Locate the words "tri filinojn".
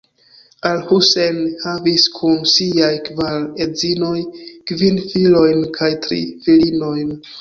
6.07-7.15